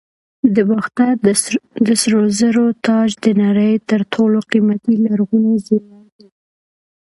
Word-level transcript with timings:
د 0.55 0.57
باختر 0.69 1.11
د 1.85 1.87
سرو 2.01 2.21
زرو 2.39 2.65
تاج 2.85 3.09
د 3.23 3.25
نړۍ 3.43 3.73
تر 3.89 4.01
ټولو 4.13 4.37
قیمتي 4.51 4.93
لرغوني 5.05 5.55
زیور 5.67 6.05
دی 6.15 6.27